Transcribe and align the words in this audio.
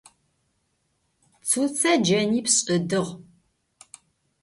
Çütse 1.47 1.91
cenipş' 2.05 2.65
ıdığ. 2.75 3.05